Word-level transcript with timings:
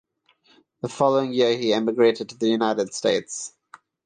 The 0.81 0.89
following 0.89 1.31
year 1.31 1.55
he 1.55 1.73
emigrated 1.73 2.29
to 2.29 2.35
the 2.35 2.47
United 2.49 2.91
States. 2.91 3.53